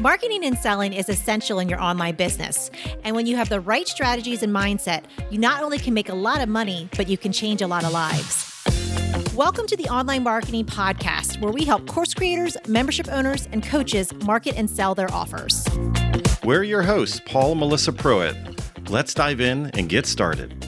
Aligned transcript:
Marketing 0.00 0.44
and 0.44 0.56
selling 0.56 0.92
is 0.92 1.08
essential 1.08 1.58
in 1.58 1.68
your 1.68 1.82
online 1.82 2.14
business. 2.14 2.70
And 3.02 3.16
when 3.16 3.26
you 3.26 3.34
have 3.34 3.48
the 3.48 3.58
right 3.58 3.88
strategies 3.88 4.44
and 4.44 4.54
mindset, 4.54 5.02
you 5.28 5.38
not 5.38 5.60
only 5.60 5.76
can 5.76 5.92
make 5.92 6.08
a 6.08 6.14
lot 6.14 6.40
of 6.40 6.48
money, 6.48 6.88
but 6.96 7.08
you 7.08 7.18
can 7.18 7.32
change 7.32 7.62
a 7.62 7.66
lot 7.66 7.82
of 7.82 7.90
lives. 7.90 8.44
Welcome 9.34 9.66
to 9.66 9.76
the 9.76 9.88
Online 9.88 10.22
Marketing 10.22 10.64
Podcast, 10.64 11.40
where 11.40 11.50
we 11.50 11.64
help 11.64 11.88
course 11.88 12.14
creators, 12.14 12.56
membership 12.68 13.08
owners, 13.10 13.48
and 13.50 13.60
coaches 13.60 14.14
market 14.24 14.54
and 14.56 14.70
sell 14.70 14.94
their 14.94 15.12
offers. 15.12 15.66
We're 16.44 16.62
your 16.62 16.82
hosts, 16.82 17.20
Paul 17.26 17.50
and 17.52 17.60
Melissa 17.60 17.92
Pruitt. 17.92 18.36
Let's 18.88 19.14
dive 19.14 19.40
in 19.40 19.66
and 19.74 19.88
get 19.88 20.06
started. 20.06 20.60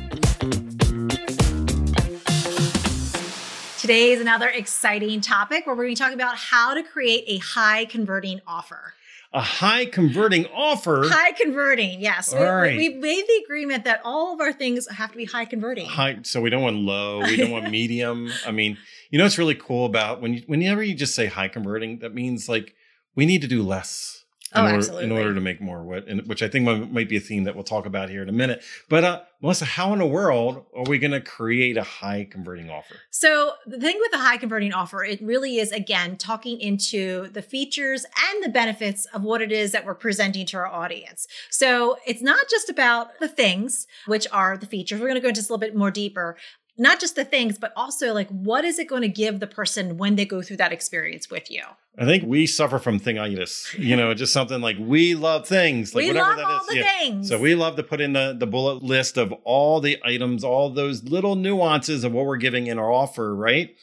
Today 3.79 4.11
is 4.11 4.21
another 4.21 4.49
exciting 4.49 5.21
topic 5.21 5.69
where 5.69 5.77
we're 5.77 5.85
going 5.85 5.95
to 5.95 6.03
talk 6.03 6.15
about 6.15 6.37
how 6.37 6.75
to 6.75 6.83
create 6.83 7.23
a 7.29 7.39
high 7.39 7.85
converting 7.85 8.41
offer 8.45 8.95
a 9.33 9.41
high 9.41 9.87
converting 9.87 10.47
offer. 10.47 11.05
High 11.09 11.33
converting, 11.33 12.01
yes. 12.01 12.33
All 12.33 12.41
we, 12.41 12.47
right. 12.47 12.77
we, 12.77 12.89
made 12.89 13.25
the 13.27 13.43
agreement 13.45 13.85
that 13.85 14.01
all 14.05 14.35
of 14.35 14.41
our 14.41 14.53
things 14.53 14.89
have 14.89 15.13
to 15.13 15.17
be 15.17 15.25
high 15.25 15.45
converting. 15.45 15.87
High, 15.87 16.19
so 16.23 16.41
we 16.41 16.51
don't 16.51 16.63
want 16.63 16.77
low, 16.77 17.21
we 17.21 17.37
don't 17.37 17.51
want 17.51 17.71
medium. 17.71 18.33
I 18.45 18.51
mean, 18.51 18.77
you 19.11 19.19
know 19.19 19.25
what's 19.25 19.39
really 19.39 19.55
cool 19.55 19.87
about 19.87 20.21
when 20.21 20.35
you, 20.35 20.43
whenever 20.47 20.83
you 20.83 20.95
just 20.95 21.15
say 21.15 21.27
high 21.27 21.49
converting, 21.49 22.01
that 22.01 22.13
means 22.13 22.49
like 22.49 22.75
we 23.15 23.25
need 23.25 23.43
to 23.43 23.49
do 23.49 23.63
less 23.63 24.25
oh, 24.55 24.63
order, 24.63 24.77
absolutely. 24.77 25.05
in 25.05 25.13
order 25.13 25.35
to 25.35 25.41
make 25.41 25.61
more, 25.61 25.83
which 25.83 26.43
I 26.43 26.49
think 26.49 26.65
might 26.91 27.09
be 27.09 27.17
a 27.17 27.21
theme 27.21 27.45
that 27.45 27.55
we'll 27.55 27.65
talk 27.65 27.87
about 27.87 28.11
here 28.11 28.23
in 28.23 28.29
a 28.29 28.33
minute. 28.33 28.63
But 28.89 29.05
uh, 29.05 29.21
Melissa, 29.43 29.65
how 29.65 29.93
in 29.93 30.01
the 30.01 30.07
world 30.07 30.67
are 30.77 30.85
we 30.85 30.99
going 30.99 31.13
to 31.13 31.21
create 31.21 31.77
a 31.77 31.83
high 31.83 32.29
converting 32.31 32.69
offer? 32.69 32.97
So 33.11 33.53
the 33.67 33.79
thing 33.79 33.97
with 33.99 34.11
the 34.11 34.19
high 34.19 34.37
converting 34.37 34.73
offer, 34.73 35.03
it 35.03 35.21
really 35.23 35.59
is 35.59 35.73
again 35.73 36.17
talking 36.17 36.61
into 36.61 37.29
the 37.29 37.43
features 37.43 38.05
and 38.05 38.45
the 38.45 38.51
benefits 38.51 39.07
of 39.07 39.23
what 39.23 39.41
it 39.41 39.51
is 39.51 39.73
that 39.73 39.87
we're 39.87 39.95
presenting 39.95 40.45
to 40.47 40.59
our 40.59 40.67
audience. 40.67 41.27
So 41.51 41.97
it's 42.07 42.23
not 42.23 42.49
just 42.51 42.69
about 42.69 43.19
the 43.19 43.29
things, 43.29 43.87
which 44.07 44.27
are 44.33 44.59
the 44.59 44.67
features. 44.67 45.01
We're 45.01 45.07
going 45.07 45.15
to 45.15 45.23
go 45.23 45.29
into 45.29 45.41
this 45.41 45.49
a 45.49 45.53
little 45.53 45.61
bit 45.61 45.75
more 45.75 45.91
deeper, 45.91 46.37
not 46.81 46.99
just 46.99 47.15
the 47.15 47.27
things, 47.27 47.59
but 47.59 47.75
also 47.77 48.15
like 48.15 48.29
what 48.31 48.65
is 48.65 48.79
it 48.79 48.89
going 48.89 49.03
to 49.03 49.09
give 49.09 49.39
the 49.39 49.47
person 49.47 49.99
when 49.99 50.17
they 50.17 50.25
go 50.25 50.41
through 50.41 50.57
that 50.57 50.73
experience 50.73 51.31
with 51.31 51.51
you? 51.51 51.63
I 51.99 52.07
think 52.07 52.25
we 52.27 52.47
suffer 52.47 52.79
from 52.79 52.99
thingitis, 52.99 53.79
you 53.79 53.95
know, 53.97 54.15
just 54.15 54.33
something 54.33 54.63
like 54.63 54.77
we 54.81 55.15
love 55.15 55.47
things, 55.47 55.95
like 55.95 56.05
we 56.05 56.09
whatever 56.09 56.29
love 56.29 56.37
that 56.39 56.47
all 56.47 56.61
is. 56.61 56.67
The 56.69 56.77
yeah. 56.77 56.99
things. 56.99 57.29
So 57.29 57.39
we 57.39 57.55
love 57.55 57.77
to 57.77 57.83
put 57.83 58.01
in 58.01 58.15
the, 58.15 58.35
the 58.37 58.47
bullet 58.47 58.83
list 58.83 59.19
of 59.19 59.31
all 59.45 59.81
the 59.81 59.99
items, 60.05 60.43
all 60.43 60.71
those 60.71 61.05
little 61.05 61.37
nuances 61.37 62.03
of 62.03 62.13
what 62.13 62.25
we're 62.25 62.39
giving 62.39 62.67
in 62.67 62.79
our 62.79 62.91
offer, 62.91 63.37
right? 63.37 63.77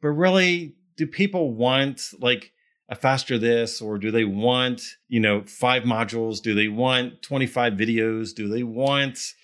But 0.00 0.10
really, 0.10 0.76
do 0.96 1.08
people 1.08 1.54
want 1.54 2.10
like 2.20 2.52
a 2.88 2.94
faster 2.94 3.36
this 3.36 3.80
or 3.80 3.98
do 3.98 4.12
they 4.12 4.24
want, 4.24 4.82
you 5.08 5.18
know, 5.18 5.42
five 5.44 5.82
modules? 5.82 6.40
Do 6.40 6.54
they 6.54 6.68
want 6.68 7.20
25 7.22 7.72
videos? 7.72 8.32
Do 8.32 8.46
they 8.46 8.62
want 8.62 9.34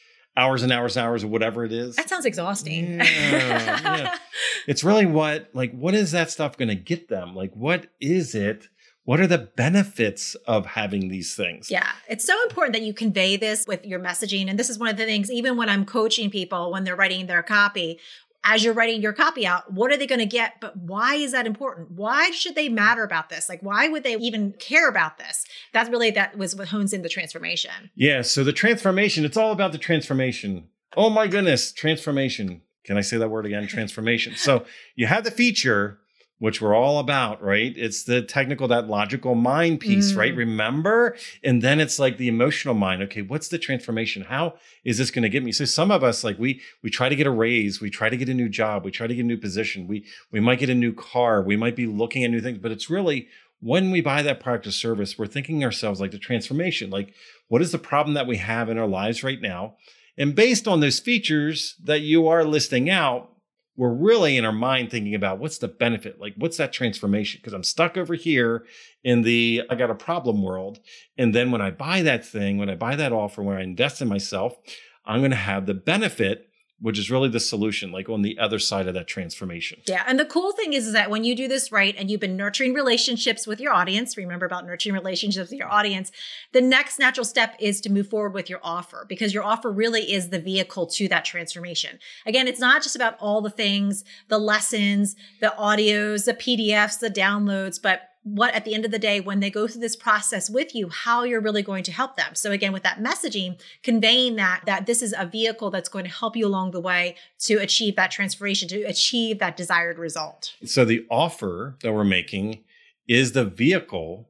hours 0.40 0.62
and 0.62 0.72
hours 0.72 0.96
and 0.96 1.06
hours 1.06 1.22
or 1.22 1.28
whatever 1.28 1.64
it 1.64 1.72
is. 1.72 1.96
That 1.96 2.08
sounds 2.08 2.24
exhausting. 2.24 2.98
Yeah, 2.98 3.80
yeah. 3.82 4.16
It's 4.66 4.84
really 4.84 5.06
what 5.06 5.50
like 5.54 5.72
what 5.72 5.94
is 5.94 6.12
that 6.12 6.30
stuff 6.30 6.56
going 6.56 6.68
to 6.68 6.74
get 6.74 7.08
them? 7.08 7.34
Like 7.34 7.52
what 7.54 7.86
is 8.00 8.34
it? 8.34 8.68
What 9.04 9.18
are 9.18 9.26
the 9.26 9.38
benefits 9.38 10.34
of 10.46 10.66
having 10.66 11.08
these 11.08 11.34
things? 11.34 11.70
Yeah, 11.70 11.90
it's 12.08 12.24
so 12.24 12.40
important 12.44 12.74
that 12.74 12.82
you 12.82 12.92
convey 12.92 13.36
this 13.36 13.66
with 13.66 13.84
your 13.84 13.98
messaging. 13.98 14.48
And 14.48 14.58
this 14.58 14.68
is 14.68 14.78
one 14.78 14.90
of 14.90 14.96
the 14.96 15.06
things, 15.06 15.30
even 15.30 15.56
when 15.56 15.68
I'm 15.68 15.84
coaching 15.84 16.30
people 16.30 16.70
when 16.70 16.84
they're 16.84 16.94
writing 16.94 17.26
their 17.26 17.42
copy, 17.42 17.98
as 18.44 18.64
you're 18.64 18.74
writing 18.74 19.02
your 19.02 19.12
copy 19.12 19.46
out, 19.46 19.72
what 19.72 19.92
are 19.92 19.96
they 19.96 20.06
going 20.06 20.20
to 20.20 20.26
get? 20.26 20.54
But 20.60 20.76
why 20.76 21.16
is 21.16 21.32
that 21.32 21.46
important? 21.46 21.90
Why 21.92 22.30
should 22.30 22.54
they 22.54 22.68
matter 22.68 23.04
about 23.04 23.28
this? 23.28 23.48
Like, 23.48 23.60
why 23.62 23.88
would 23.88 24.02
they 24.02 24.16
even 24.16 24.52
care 24.58 24.88
about 24.88 25.18
this? 25.18 25.44
That's 25.72 25.90
really 25.90 26.10
that 26.12 26.38
was 26.38 26.56
what 26.56 26.68
hones 26.68 26.92
in 26.92 27.02
the 27.02 27.08
transformation. 27.08 27.90
Yeah. 27.94 28.22
So 28.22 28.42
the 28.42 28.52
transformation, 28.52 29.24
it's 29.24 29.36
all 29.36 29.52
about 29.52 29.72
the 29.72 29.78
transformation. 29.78 30.68
Oh 30.96 31.10
my 31.10 31.26
goodness, 31.26 31.72
transformation. 31.72 32.62
Can 32.84 32.96
I 32.96 33.02
say 33.02 33.18
that 33.18 33.28
word 33.28 33.46
again? 33.46 33.66
Transformation. 33.66 34.34
so 34.36 34.64
you 34.96 35.06
have 35.06 35.24
the 35.24 35.30
feature, 35.30 35.98
which 36.40 36.60
we're 36.60 36.74
all 36.74 36.98
about, 36.98 37.40
right? 37.42 37.72
It's 37.76 38.02
the 38.02 38.22
technical, 38.22 38.66
that 38.68 38.88
logical 38.88 39.34
mind 39.34 39.78
piece, 39.78 40.12
mm. 40.12 40.16
right? 40.16 40.34
Remember? 40.34 41.14
And 41.44 41.62
then 41.62 41.80
it's 41.80 41.98
like 41.98 42.16
the 42.16 42.28
emotional 42.28 42.74
mind. 42.74 43.02
Okay, 43.04 43.22
what's 43.22 43.48
the 43.48 43.58
transformation? 43.58 44.22
How 44.22 44.54
is 44.82 44.98
this 44.98 45.10
going 45.10 45.22
to 45.22 45.28
get 45.28 45.44
me? 45.44 45.52
So 45.52 45.66
some 45.66 45.90
of 45.90 46.02
us, 46.02 46.24
like 46.24 46.38
we 46.38 46.60
we 46.82 46.90
try 46.90 47.08
to 47.08 47.14
get 47.14 47.26
a 47.26 47.30
raise, 47.30 47.80
we 47.80 47.90
try 47.90 48.08
to 48.08 48.16
get 48.16 48.28
a 48.28 48.34
new 48.34 48.48
job, 48.48 48.84
we 48.84 48.90
try 48.90 49.06
to 49.06 49.14
get 49.14 49.22
a 49.22 49.26
new 49.26 49.36
position, 49.36 49.86
we 49.86 50.04
we 50.32 50.40
might 50.40 50.58
get 50.58 50.70
a 50.70 50.74
new 50.74 50.94
car, 50.94 51.42
we 51.42 51.56
might 51.56 51.76
be 51.76 51.86
looking 51.86 52.24
at 52.24 52.30
new 52.30 52.40
things, 52.40 52.58
but 52.58 52.72
it's 52.72 52.90
really 52.90 53.28
when 53.60 53.90
we 53.90 54.00
buy 54.00 54.22
that 54.22 54.40
product 54.40 54.66
or 54.66 54.72
service, 54.72 55.18
we're 55.18 55.26
thinking 55.26 55.62
ourselves 55.62 56.00
like 56.00 56.10
the 56.10 56.18
transformation, 56.18 56.88
like 56.88 57.12
what 57.48 57.60
is 57.60 57.70
the 57.70 57.78
problem 57.78 58.14
that 58.14 58.26
we 58.26 58.38
have 58.38 58.70
in 58.70 58.78
our 58.78 58.88
lives 58.88 59.22
right 59.22 59.42
now? 59.42 59.76
And 60.16 60.34
based 60.34 60.66
on 60.66 60.80
those 60.80 61.00
features 61.00 61.76
that 61.84 62.00
you 62.00 62.26
are 62.28 62.44
listing 62.44 62.88
out, 62.88 63.30
we're 63.76 63.92
really 63.92 64.36
in 64.36 64.44
our 64.44 64.52
mind 64.52 64.90
thinking 64.90 65.14
about 65.14 65.38
what's 65.38 65.58
the 65.58 65.68
benefit 65.68 66.20
like 66.20 66.34
what's 66.36 66.56
that 66.56 66.72
transformation? 66.72 67.40
Because 67.40 67.52
i'm 67.52 67.64
stuck 67.64 67.96
over 67.96 68.14
here 68.14 68.64
in 69.04 69.22
the 69.22 69.62
i 69.70 69.74
got 69.74 69.90
a 69.90 69.94
problem 69.94 70.42
world 70.42 70.80
and 71.16 71.34
then 71.34 71.50
when 71.50 71.60
i 71.60 71.70
buy 71.70 72.02
that 72.02 72.26
thing 72.26 72.58
when 72.58 72.70
i 72.70 72.74
buy 72.74 72.96
that 72.96 73.12
offer 73.12 73.42
when 73.42 73.56
i 73.56 73.62
invest 73.62 74.02
in 74.02 74.08
myself 74.08 74.56
i'm 75.04 75.20
going 75.20 75.30
to 75.30 75.36
have 75.36 75.66
the 75.66 75.74
benefit 75.74 76.49
which 76.80 76.98
is 76.98 77.10
really 77.10 77.28
the 77.28 77.40
solution, 77.40 77.92
like 77.92 78.08
on 78.08 78.22
the 78.22 78.38
other 78.38 78.58
side 78.58 78.88
of 78.88 78.94
that 78.94 79.06
transformation. 79.06 79.80
Yeah. 79.86 80.02
And 80.06 80.18
the 80.18 80.24
cool 80.24 80.52
thing 80.52 80.72
is, 80.72 80.86
is 80.86 80.92
that 80.94 81.10
when 81.10 81.24
you 81.24 81.36
do 81.36 81.46
this 81.46 81.70
right 81.70 81.94
and 81.98 82.10
you've 82.10 82.20
been 82.20 82.36
nurturing 82.36 82.72
relationships 82.72 83.46
with 83.46 83.60
your 83.60 83.72
audience, 83.72 84.16
remember 84.16 84.46
about 84.46 84.66
nurturing 84.66 84.94
relationships 84.94 85.50
with 85.50 85.58
your 85.58 85.70
audience, 85.70 86.10
the 86.52 86.60
next 86.60 86.98
natural 86.98 87.24
step 87.24 87.54
is 87.60 87.80
to 87.82 87.92
move 87.92 88.08
forward 88.08 88.34
with 88.34 88.48
your 88.48 88.60
offer 88.62 89.04
because 89.08 89.34
your 89.34 89.44
offer 89.44 89.70
really 89.70 90.12
is 90.12 90.30
the 90.30 90.40
vehicle 90.40 90.86
to 90.86 91.08
that 91.08 91.24
transformation. 91.24 91.98
Again, 92.26 92.48
it's 92.48 92.60
not 92.60 92.82
just 92.82 92.96
about 92.96 93.16
all 93.20 93.40
the 93.42 93.50
things, 93.50 94.04
the 94.28 94.38
lessons, 94.38 95.16
the 95.40 95.54
audios, 95.58 96.24
the 96.24 96.34
PDFs, 96.34 96.98
the 96.98 97.10
downloads, 97.10 97.80
but 97.80 98.09
what 98.22 98.54
at 98.54 98.64
the 98.64 98.74
end 98.74 98.84
of 98.84 98.90
the 98.90 98.98
day 98.98 99.20
when 99.20 99.40
they 99.40 99.50
go 99.50 99.66
through 99.66 99.80
this 99.80 99.96
process 99.96 100.50
with 100.50 100.74
you 100.74 100.88
how 100.88 101.22
you're 101.22 101.40
really 101.40 101.62
going 101.62 101.82
to 101.82 101.92
help 101.92 102.16
them 102.16 102.34
so 102.34 102.52
again 102.52 102.72
with 102.72 102.82
that 102.82 102.98
messaging 102.98 103.58
conveying 103.82 104.36
that 104.36 104.62
that 104.66 104.86
this 104.86 105.02
is 105.02 105.14
a 105.18 105.26
vehicle 105.26 105.70
that's 105.70 105.88
going 105.88 106.04
to 106.04 106.10
help 106.10 106.36
you 106.36 106.46
along 106.46 106.70
the 106.70 106.80
way 106.80 107.16
to 107.38 107.54
achieve 107.54 107.96
that 107.96 108.10
transformation 108.10 108.68
to 108.68 108.82
achieve 108.82 109.38
that 109.38 109.56
desired 109.56 109.98
result 109.98 110.54
so 110.64 110.84
the 110.84 111.06
offer 111.10 111.76
that 111.82 111.92
we're 111.92 112.04
making 112.04 112.62
is 113.08 113.32
the 113.32 113.44
vehicle 113.44 114.28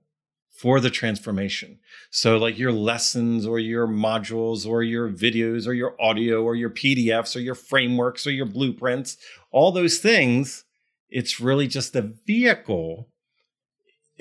for 0.61 0.79
the 0.79 0.91
transformation. 0.91 1.79
So, 2.11 2.37
like 2.37 2.59
your 2.59 2.73
lessons 2.73 3.47
or 3.47 3.59
your 3.59 3.89
modules 3.89 4.67
or 4.67 4.83
your 4.83 5.09
videos 5.09 5.67
or 5.67 5.73
your 5.73 5.97
audio 5.99 6.43
or 6.43 6.55
your 6.55 6.69
PDFs 6.69 7.35
or 7.35 7.41
your 7.41 7.55
frameworks 7.55 8.27
or 8.27 8.31
your 8.31 8.45
blueprints, 8.45 9.17
all 9.51 9.73
those 9.73 9.99
things, 9.99 10.65
it's 11.09 11.41
really 11.41 11.67
just 11.67 11.95
the 11.95 12.15
vehicle 12.27 13.09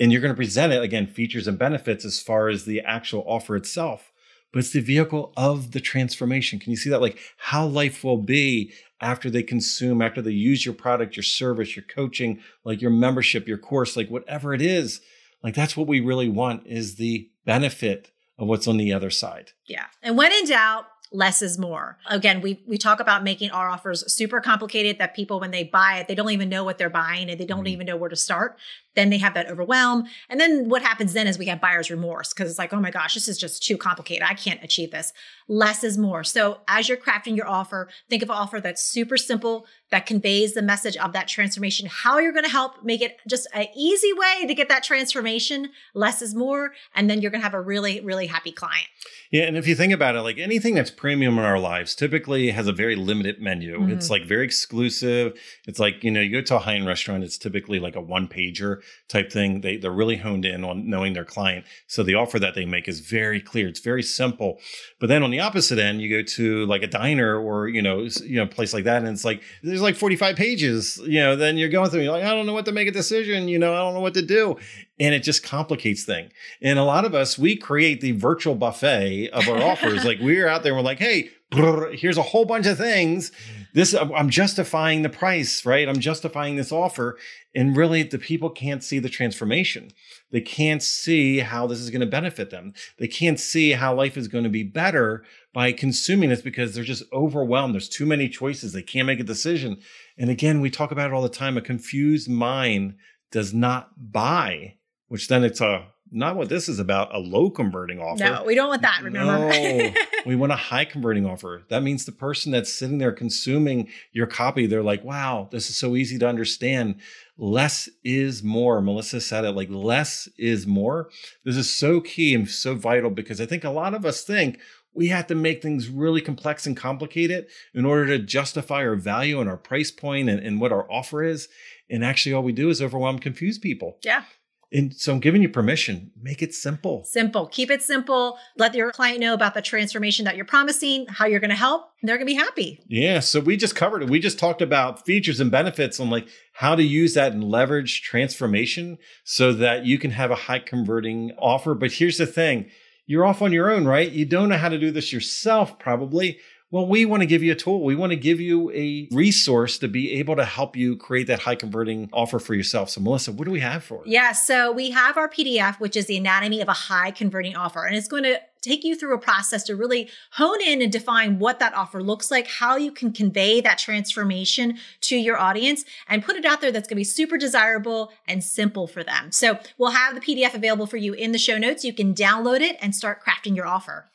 and 0.00 0.10
you're 0.10 0.22
going 0.22 0.32
to 0.32 0.36
present 0.36 0.72
it 0.72 0.82
again 0.82 1.06
features 1.06 1.46
and 1.46 1.58
benefits 1.58 2.04
as 2.04 2.20
far 2.20 2.48
as 2.48 2.64
the 2.64 2.80
actual 2.80 3.22
offer 3.26 3.54
itself 3.54 4.10
but 4.52 4.58
it's 4.58 4.72
the 4.72 4.80
vehicle 4.80 5.32
of 5.36 5.72
the 5.72 5.80
transformation 5.80 6.58
can 6.58 6.70
you 6.70 6.76
see 6.76 6.90
that 6.90 7.00
like 7.00 7.18
how 7.36 7.66
life 7.66 8.02
will 8.02 8.16
be 8.16 8.72
after 9.00 9.30
they 9.30 9.42
consume 9.42 10.02
after 10.02 10.20
they 10.20 10.32
use 10.32 10.64
your 10.64 10.74
product 10.74 11.16
your 11.16 11.22
service 11.22 11.76
your 11.76 11.84
coaching 11.84 12.40
like 12.64 12.80
your 12.80 12.90
membership 12.90 13.46
your 13.46 13.58
course 13.58 13.96
like 13.96 14.08
whatever 14.08 14.54
it 14.54 14.62
is 14.62 15.00
like 15.44 15.54
that's 15.54 15.76
what 15.76 15.86
we 15.86 16.00
really 16.00 16.28
want 16.28 16.66
is 16.66 16.96
the 16.96 17.28
benefit 17.44 18.10
of 18.38 18.48
what's 18.48 18.66
on 18.66 18.78
the 18.78 18.92
other 18.92 19.10
side 19.10 19.52
yeah 19.66 19.86
and 20.02 20.16
when 20.16 20.32
in 20.32 20.46
doubt 20.46 20.86
less 21.12 21.42
is 21.42 21.58
more. 21.58 21.98
Again, 22.08 22.40
we 22.40 22.62
we 22.66 22.78
talk 22.78 23.00
about 23.00 23.24
making 23.24 23.50
our 23.50 23.68
offers 23.68 24.10
super 24.12 24.40
complicated 24.40 24.98
that 24.98 25.14
people 25.14 25.40
when 25.40 25.50
they 25.50 25.64
buy 25.64 25.98
it, 25.98 26.08
they 26.08 26.14
don't 26.14 26.30
even 26.30 26.48
know 26.48 26.64
what 26.64 26.78
they're 26.78 26.90
buying 26.90 27.28
and 27.28 27.38
they 27.38 27.46
don't 27.46 27.60
mm-hmm. 27.60 27.68
even 27.68 27.86
know 27.86 27.96
where 27.96 28.08
to 28.08 28.16
start 28.16 28.56
then 28.94 29.10
they 29.10 29.18
have 29.18 29.34
that 29.34 29.50
overwhelm. 29.50 30.04
And 30.28 30.40
then 30.40 30.68
what 30.68 30.82
happens 30.82 31.12
then 31.12 31.26
is 31.26 31.38
we 31.38 31.46
have 31.46 31.60
buyer's 31.60 31.90
remorse 31.90 32.32
because 32.32 32.50
it's 32.50 32.58
like, 32.58 32.72
oh 32.72 32.80
my 32.80 32.90
gosh, 32.90 33.14
this 33.14 33.28
is 33.28 33.38
just 33.38 33.62
too 33.62 33.76
complicated. 33.76 34.26
I 34.28 34.34
can't 34.34 34.62
achieve 34.62 34.90
this. 34.90 35.12
Less 35.48 35.84
is 35.84 35.98
more. 35.98 36.24
So 36.24 36.58
as 36.68 36.88
you're 36.88 36.98
crafting 36.98 37.36
your 37.36 37.48
offer, 37.48 37.88
think 38.08 38.22
of 38.22 38.30
an 38.30 38.36
offer 38.36 38.60
that's 38.60 38.84
super 38.84 39.16
simple, 39.16 39.66
that 39.90 40.06
conveys 40.06 40.54
the 40.54 40.62
message 40.62 40.96
of 40.96 41.12
that 41.12 41.26
transformation, 41.26 41.88
how 41.90 42.18
you're 42.18 42.32
going 42.32 42.44
to 42.44 42.50
help 42.50 42.84
make 42.84 43.02
it 43.02 43.16
just 43.28 43.48
an 43.52 43.66
easy 43.76 44.12
way 44.12 44.46
to 44.46 44.54
get 44.54 44.68
that 44.68 44.84
transformation. 44.84 45.70
Less 45.94 46.22
is 46.22 46.34
more. 46.34 46.72
And 46.94 47.10
then 47.10 47.20
you're 47.20 47.30
going 47.30 47.40
to 47.40 47.44
have 47.44 47.54
a 47.54 47.60
really, 47.60 48.00
really 48.00 48.26
happy 48.26 48.52
client. 48.52 48.86
Yeah. 49.30 49.44
And 49.44 49.56
if 49.56 49.66
you 49.66 49.74
think 49.74 49.92
about 49.92 50.14
it, 50.16 50.22
like 50.22 50.38
anything 50.38 50.74
that's 50.74 50.90
premium 50.90 51.38
in 51.38 51.44
our 51.44 51.58
lives 51.58 51.94
typically 51.94 52.50
has 52.50 52.66
a 52.66 52.72
very 52.72 52.96
limited 52.96 53.40
menu. 53.40 53.78
Mm-hmm. 53.78 53.92
It's 53.92 54.10
like 54.10 54.24
very 54.24 54.44
exclusive. 54.44 55.38
It's 55.66 55.78
like, 55.78 56.04
you 56.04 56.10
know, 56.10 56.20
you 56.20 56.30
go 56.32 56.42
to 56.42 56.56
a 56.56 56.60
high 56.60 56.74
end 56.74 56.86
restaurant, 56.86 57.24
it's 57.24 57.38
typically 57.38 57.80
like 57.80 57.96
a 57.96 58.00
one 58.00 58.28
pager 58.28 58.79
type 59.08 59.32
thing. 59.32 59.62
They 59.62 59.76
they're 59.76 59.90
really 59.90 60.16
honed 60.16 60.44
in 60.44 60.64
on 60.64 60.88
knowing 60.88 61.14
their 61.14 61.24
client. 61.24 61.66
So 61.88 62.04
the 62.04 62.14
offer 62.14 62.38
that 62.38 62.54
they 62.54 62.64
make 62.64 62.86
is 62.86 63.00
very 63.00 63.40
clear. 63.40 63.66
It's 63.66 63.80
very 63.80 64.04
simple. 64.04 64.60
But 65.00 65.08
then 65.08 65.24
on 65.24 65.30
the 65.30 65.40
opposite 65.40 65.80
end, 65.80 66.00
you 66.00 66.08
go 66.08 66.22
to 66.22 66.64
like 66.66 66.84
a 66.84 66.86
diner 66.86 67.36
or 67.36 67.66
you 67.66 67.82
know 67.82 68.06
you 68.22 68.36
know 68.36 68.46
place 68.46 68.72
like 68.72 68.84
that, 68.84 68.98
and 68.98 69.08
it's 69.08 69.24
like 69.24 69.42
there's 69.64 69.80
there's 69.80 69.92
like 69.92 69.98
45 69.98 70.36
pages, 70.36 71.00
you 71.04 71.20
know, 71.20 71.36
then 71.36 71.56
you're 71.56 71.68
going 71.68 71.90
through, 71.90 72.02
you're 72.02 72.12
like, 72.12 72.24
I 72.24 72.34
don't 72.34 72.46
know 72.46 72.52
what 72.52 72.66
to 72.66 72.72
make 72.72 72.86
a 72.86 72.92
decision, 72.92 73.48
you 73.48 73.58
know, 73.58 73.72
I 73.72 73.78
don't 73.78 73.94
know 73.94 74.00
what 74.00 74.14
to 74.14 74.22
do. 74.22 74.56
And 74.98 75.14
it 75.14 75.22
just 75.22 75.42
complicates 75.42 76.04
things. 76.04 76.30
And 76.60 76.78
a 76.78 76.84
lot 76.84 77.04
of 77.06 77.14
us, 77.14 77.38
we 77.38 77.56
create 77.56 78.02
the 78.02 78.12
virtual 78.12 78.54
buffet 78.54 79.30
of 79.30 79.48
our 79.48 79.62
offers. 79.62 80.04
Like 80.10 80.18
we're 80.20 80.48
out 80.48 80.62
there, 80.62 80.74
we're 80.74 80.80
like, 80.80 80.98
hey, 80.98 81.30
here's 81.52 82.18
a 82.18 82.22
whole 82.22 82.44
bunch 82.44 82.66
of 82.66 82.78
things. 82.78 83.32
This 83.74 83.94
I'm 83.94 84.30
justifying 84.30 85.02
the 85.02 85.08
price, 85.08 85.64
right? 85.64 85.88
I'm 85.88 86.00
justifying 86.00 86.56
this 86.56 86.72
offer. 86.72 87.18
And 87.54 87.76
really, 87.76 88.02
the 88.02 88.18
people 88.18 88.50
can't 88.50 88.82
see 88.82 88.98
the 88.98 89.08
transformation. 89.08 89.90
They 90.30 90.40
can't 90.40 90.82
see 90.82 91.38
how 91.38 91.66
this 91.66 91.80
is 91.80 91.90
going 91.90 92.00
to 92.00 92.06
benefit 92.06 92.50
them. 92.50 92.72
They 92.98 93.08
can't 93.08 93.40
see 93.40 93.72
how 93.72 93.94
life 93.94 94.16
is 94.16 94.28
going 94.28 94.44
to 94.44 94.50
be 94.50 94.62
better 94.62 95.24
by 95.52 95.72
consuming 95.72 96.30
this 96.30 96.42
because 96.42 96.74
they're 96.74 96.84
just 96.84 97.04
overwhelmed. 97.12 97.74
There's 97.74 97.88
too 97.88 98.06
many 98.06 98.28
choices. 98.28 98.72
They 98.72 98.82
can't 98.82 99.06
make 99.06 99.20
a 99.20 99.24
decision. 99.24 99.78
And 100.16 100.30
again, 100.30 100.60
we 100.60 100.70
talk 100.70 100.92
about 100.92 101.10
it 101.10 101.14
all 101.14 101.22
the 101.22 101.28
time. 101.28 101.56
A 101.56 101.62
confused 101.62 102.28
mind 102.28 102.94
does 103.32 103.52
not 103.52 104.12
buy, 104.12 104.76
which 105.08 105.28
then 105.28 105.42
it's 105.42 105.60
a 105.60 105.88
not 106.12 106.36
what 106.36 106.48
this 106.48 106.68
is 106.68 106.78
about 106.78 107.14
a 107.14 107.18
low 107.18 107.50
converting 107.50 108.00
offer. 108.00 108.24
No, 108.24 108.44
we 108.44 108.54
don't 108.54 108.68
want 108.68 108.82
that, 108.82 109.02
remember? 109.02 109.48
No, 109.48 109.92
we 110.26 110.36
want 110.36 110.52
a 110.52 110.56
high 110.70 110.84
converting 110.84 111.26
offer. 111.26 111.62
That 111.68 111.82
means 111.82 112.04
the 112.04 112.12
person 112.12 112.52
that's 112.52 112.72
sitting 112.72 112.98
there 112.98 113.12
consuming 113.12 113.88
your 114.12 114.26
copy, 114.26 114.66
they're 114.66 114.82
like, 114.82 115.04
wow, 115.04 115.48
this 115.50 115.70
is 115.70 115.76
so 115.76 115.96
easy 115.96 116.18
to 116.18 116.28
understand. 116.28 117.00
Less 117.36 117.88
is 118.04 118.42
more. 118.42 118.80
Melissa 118.80 119.20
said 119.20 119.44
it 119.44 119.52
like 119.52 119.70
less 119.70 120.28
is 120.36 120.66
more. 120.66 121.10
This 121.44 121.56
is 121.56 121.74
so 121.74 122.00
key 122.00 122.34
and 122.34 122.48
so 122.48 122.74
vital 122.74 123.10
because 123.10 123.40
I 123.40 123.46
think 123.46 123.64
a 123.64 123.70
lot 123.70 123.94
of 123.94 124.04
us 124.04 124.22
think 124.22 124.58
we 124.92 125.08
have 125.08 125.26
to 125.28 125.34
make 125.34 125.62
things 125.62 125.88
really 125.88 126.20
complex 126.20 126.66
and 126.66 126.76
complicated 126.76 127.46
in 127.74 127.84
order 127.84 128.06
to 128.06 128.18
justify 128.18 128.84
our 128.84 128.96
value 128.96 129.40
and 129.40 129.48
our 129.48 129.56
price 129.56 129.90
point 129.90 130.28
and, 130.28 130.40
and 130.40 130.60
what 130.60 130.72
our 130.72 130.90
offer 130.90 131.22
is. 131.22 131.48
And 131.88 132.04
actually, 132.04 132.32
all 132.32 132.42
we 132.42 132.52
do 132.52 132.68
is 132.70 132.82
overwhelm, 132.82 133.18
confuse 133.18 133.58
people. 133.58 133.98
Yeah. 134.02 134.24
And 134.72 134.94
so 134.94 135.12
I'm 135.12 135.20
giving 135.20 135.42
you 135.42 135.48
permission. 135.48 136.12
Make 136.22 136.42
it 136.42 136.54
simple. 136.54 137.02
Simple. 137.04 137.48
Keep 137.48 137.70
it 137.70 137.82
simple. 137.82 138.38
Let 138.56 138.74
your 138.74 138.92
client 138.92 139.18
know 139.18 139.34
about 139.34 139.54
the 139.54 139.62
transformation 139.62 140.24
that 140.26 140.36
you're 140.36 140.44
promising, 140.44 141.06
how 141.08 141.26
you're 141.26 141.40
going 141.40 141.50
to 141.50 141.56
help. 141.56 141.90
They're 142.02 142.16
going 142.16 142.26
to 142.26 142.32
be 142.32 142.38
happy. 142.38 142.80
Yeah. 142.86 143.18
So 143.18 143.40
we 143.40 143.56
just 143.56 143.74
covered 143.74 144.02
it. 144.02 144.10
We 144.10 144.20
just 144.20 144.38
talked 144.38 144.62
about 144.62 145.04
features 145.04 145.40
and 145.40 145.50
benefits 145.50 145.98
on 145.98 146.08
like 146.08 146.28
how 146.52 146.76
to 146.76 146.84
use 146.84 147.14
that 147.14 147.32
and 147.32 147.42
leverage 147.42 148.02
transformation 148.02 148.98
so 149.24 149.52
that 149.54 149.86
you 149.86 149.98
can 149.98 150.12
have 150.12 150.30
a 150.30 150.36
high 150.36 150.60
converting 150.60 151.32
offer. 151.36 151.74
But 151.74 151.92
here's 151.92 152.18
the 152.18 152.26
thing 152.26 152.70
you're 153.06 153.26
off 153.26 153.42
on 153.42 153.52
your 153.52 153.70
own, 153.70 153.86
right? 153.86 154.08
You 154.08 154.24
don't 154.24 154.48
know 154.48 154.56
how 154.56 154.68
to 154.68 154.78
do 154.78 154.92
this 154.92 155.12
yourself, 155.12 155.80
probably. 155.80 156.38
Well, 156.72 156.86
we 156.86 157.04
want 157.04 157.22
to 157.22 157.26
give 157.26 157.42
you 157.42 157.50
a 157.50 157.56
tool. 157.56 157.82
We 157.82 157.96
want 157.96 158.10
to 158.10 158.16
give 158.16 158.40
you 158.40 158.70
a 158.70 159.08
resource 159.10 159.76
to 159.78 159.88
be 159.88 160.12
able 160.20 160.36
to 160.36 160.44
help 160.44 160.76
you 160.76 160.96
create 160.96 161.26
that 161.26 161.40
high 161.40 161.56
converting 161.56 162.08
offer 162.12 162.38
for 162.38 162.54
yourself. 162.54 162.90
So, 162.90 163.00
Melissa, 163.00 163.32
what 163.32 163.46
do 163.46 163.50
we 163.50 163.58
have 163.58 163.82
for? 163.82 164.04
Yeah, 164.06 164.30
so 164.30 164.70
we 164.70 164.92
have 164.92 165.16
our 165.16 165.28
PDF, 165.28 165.80
which 165.80 165.96
is 165.96 166.06
the 166.06 166.16
anatomy 166.16 166.60
of 166.60 166.68
a 166.68 166.72
high 166.72 167.10
converting 167.10 167.56
offer, 167.56 167.84
and 167.84 167.96
it's 167.96 168.06
going 168.06 168.22
to 168.22 168.40
take 168.60 168.84
you 168.84 168.94
through 168.94 169.14
a 169.14 169.18
process 169.18 169.64
to 169.64 169.74
really 169.74 170.08
hone 170.32 170.60
in 170.60 170.80
and 170.80 170.92
define 170.92 171.40
what 171.40 171.58
that 171.58 171.74
offer 171.74 172.00
looks 172.00 172.30
like, 172.30 172.46
how 172.46 172.76
you 172.76 172.92
can 172.92 173.10
convey 173.10 173.60
that 173.60 173.78
transformation 173.78 174.78
to 175.00 175.16
your 175.16 175.38
audience 175.38 175.84
and 176.08 176.22
put 176.22 176.36
it 176.36 176.44
out 176.44 176.60
there 176.60 176.70
that's 176.70 176.86
going 176.86 176.96
to 176.96 177.00
be 177.00 177.04
super 177.04 177.36
desirable 177.36 178.12
and 178.28 178.44
simple 178.44 178.86
for 178.86 179.02
them. 179.02 179.32
So, 179.32 179.58
we'll 179.76 179.90
have 179.90 180.14
the 180.14 180.20
PDF 180.20 180.54
available 180.54 180.86
for 180.86 180.98
you 180.98 181.14
in 181.14 181.32
the 181.32 181.38
show 181.38 181.58
notes. 181.58 181.84
You 181.84 181.92
can 181.92 182.14
download 182.14 182.60
it 182.60 182.76
and 182.80 182.94
start 182.94 183.24
crafting 183.24 183.56
your 183.56 183.66
offer. 183.66 184.08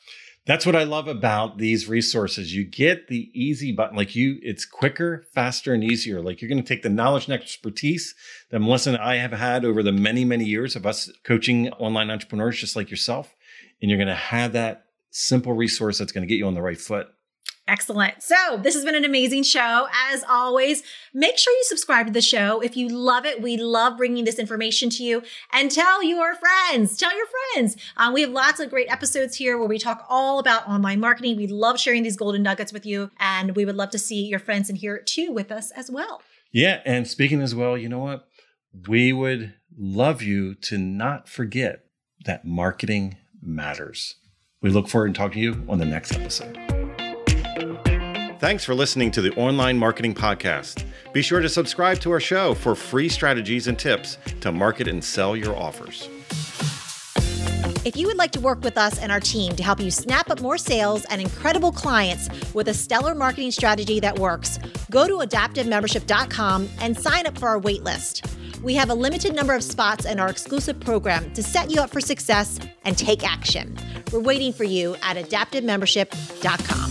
That's 0.46 0.64
what 0.64 0.76
I 0.76 0.84
love 0.84 1.08
about 1.08 1.58
these 1.58 1.88
resources. 1.88 2.54
You 2.54 2.64
get 2.64 3.08
the 3.08 3.30
easy 3.34 3.72
button, 3.72 3.96
like 3.96 4.14
you, 4.14 4.38
it's 4.42 4.64
quicker, 4.64 5.26
faster, 5.34 5.74
and 5.74 5.82
easier. 5.82 6.22
Like 6.22 6.40
you're 6.40 6.48
going 6.48 6.62
to 6.62 6.68
take 6.68 6.84
the 6.84 6.88
knowledge 6.88 7.24
and 7.24 7.34
expertise 7.34 8.14
that 8.50 8.60
Melissa 8.60 8.90
and 8.90 8.98
I 8.98 9.16
have 9.16 9.32
had 9.32 9.64
over 9.64 9.82
the 9.82 9.90
many, 9.90 10.24
many 10.24 10.44
years 10.44 10.76
of 10.76 10.86
us 10.86 11.10
coaching 11.24 11.70
online 11.72 12.10
entrepreneurs 12.10 12.60
just 12.60 12.76
like 12.76 12.90
yourself. 12.90 13.34
And 13.82 13.90
you're 13.90 13.98
going 13.98 14.06
to 14.06 14.14
have 14.14 14.52
that 14.52 14.84
simple 15.10 15.52
resource 15.52 15.98
that's 15.98 16.12
going 16.12 16.22
to 16.22 16.28
get 16.28 16.38
you 16.38 16.46
on 16.46 16.54
the 16.54 16.62
right 16.62 16.80
foot. 16.80 17.08
Excellent. 17.68 18.22
So, 18.22 18.58
this 18.62 18.74
has 18.74 18.84
been 18.84 18.94
an 18.94 19.04
amazing 19.04 19.42
show. 19.42 19.88
As 20.12 20.22
always, 20.28 20.84
make 21.12 21.36
sure 21.36 21.52
you 21.52 21.64
subscribe 21.64 22.06
to 22.06 22.12
the 22.12 22.20
show. 22.20 22.60
If 22.60 22.76
you 22.76 22.88
love 22.88 23.26
it, 23.26 23.42
we 23.42 23.56
love 23.56 23.96
bringing 23.96 24.24
this 24.24 24.38
information 24.38 24.88
to 24.90 25.02
you 25.02 25.22
and 25.52 25.68
tell 25.68 26.00
your 26.02 26.36
friends. 26.36 26.96
Tell 26.96 27.16
your 27.16 27.26
friends. 27.26 27.76
Um, 27.96 28.12
we 28.12 28.20
have 28.20 28.30
lots 28.30 28.60
of 28.60 28.70
great 28.70 28.90
episodes 28.90 29.34
here 29.34 29.58
where 29.58 29.66
we 29.66 29.78
talk 29.78 30.06
all 30.08 30.38
about 30.38 30.68
online 30.68 31.00
marketing. 31.00 31.36
We 31.36 31.48
love 31.48 31.80
sharing 31.80 32.04
these 32.04 32.16
golden 32.16 32.44
nuggets 32.44 32.72
with 32.72 32.86
you, 32.86 33.10
and 33.18 33.56
we 33.56 33.64
would 33.64 33.76
love 33.76 33.90
to 33.90 33.98
see 33.98 34.26
your 34.26 34.38
friends 34.38 34.68
and 34.68 34.78
hear 34.78 34.94
it 34.94 35.06
too 35.06 35.32
with 35.32 35.50
us 35.50 35.72
as 35.72 35.90
well. 35.90 36.22
Yeah. 36.52 36.82
And 36.84 37.08
speaking 37.08 37.42
as 37.42 37.54
well, 37.54 37.76
you 37.76 37.88
know 37.88 37.98
what? 37.98 38.28
We 38.86 39.12
would 39.12 39.54
love 39.76 40.22
you 40.22 40.54
to 40.54 40.78
not 40.78 41.28
forget 41.28 41.84
that 42.26 42.44
marketing 42.44 43.16
matters. 43.42 44.14
We 44.62 44.70
look 44.70 44.88
forward 44.88 45.14
to 45.14 45.18
talking 45.18 45.34
to 45.34 45.40
you 45.40 45.64
on 45.68 45.78
the 45.78 45.84
next 45.84 46.12
episode. 46.12 46.75
Thanks 48.38 48.64
for 48.64 48.74
listening 48.74 49.10
to 49.12 49.22
the 49.22 49.34
Online 49.36 49.78
Marketing 49.78 50.14
Podcast. 50.14 50.84
Be 51.14 51.22
sure 51.22 51.40
to 51.40 51.48
subscribe 51.48 52.00
to 52.00 52.10
our 52.10 52.20
show 52.20 52.52
for 52.52 52.74
free 52.74 53.08
strategies 53.08 53.66
and 53.66 53.78
tips 53.78 54.18
to 54.40 54.52
market 54.52 54.88
and 54.88 55.02
sell 55.02 55.34
your 55.34 55.56
offers. 55.56 56.10
If 57.86 57.96
you 57.96 58.06
would 58.08 58.18
like 58.18 58.32
to 58.32 58.40
work 58.40 58.62
with 58.62 58.76
us 58.76 58.98
and 58.98 59.10
our 59.10 59.20
team 59.20 59.56
to 59.56 59.62
help 59.62 59.80
you 59.80 59.90
snap 59.90 60.28
up 60.28 60.40
more 60.42 60.58
sales 60.58 61.06
and 61.06 61.18
incredible 61.20 61.72
clients 61.72 62.28
with 62.52 62.68
a 62.68 62.74
stellar 62.74 63.14
marketing 63.14 63.52
strategy 63.52 64.00
that 64.00 64.18
works, 64.18 64.58
go 64.90 65.06
to 65.06 65.26
adaptivemembership.com 65.26 66.68
and 66.80 66.98
sign 66.98 67.26
up 67.26 67.38
for 67.38 67.48
our 67.48 67.60
waitlist. 67.60 68.28
We 68.60 68.74
have 68.74 68.90
a 68.90 68.94
limited 68.94 69.34
number 69.34 69.54
of 69.54 69.62
spots 69.62 70.04
in 70.04 70.20
our 70.20 70.28
exclusive 70.28 70.78
program 70.78 71.32
to 71.32 71.42
set 71.42 71.70
you 71.70 71.80
up 71.80 71.90
for 71.90 72.02
success 72.02 72.58
and 72.84 72.98
take 72.98 73.26
action. 73.26 73.78
We're 74.12 74.20
waiting 74.20 74.52
for 74.52 74.64
you 74.64 74.96
at 75.02 75.16
adaptivemembership.com. 75.16 76.85